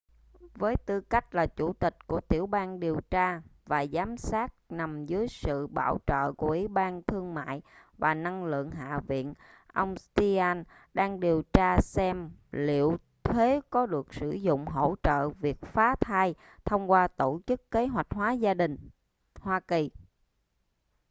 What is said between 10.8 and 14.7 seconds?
đang điều tra xem liệu thuế có được sử dụng